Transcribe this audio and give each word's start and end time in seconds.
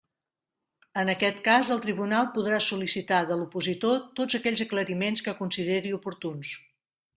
En 1.01 1.11
aquest 1.13 1.35
cas 1.47 1.69
el 1.75 1.83
Tribunal 1.83 2.29
podrà 2.37 2.61
sol·licitar 2.69 3.21
de 3.33 3.39
l'opositor 3.41 4.01
tots 4.21 4.41
aquells 4.41 4.65
aclariments 4.67 5.25
que 5.29 5.37
consideri 5.45 5.97
oportuns. 6.03 6.59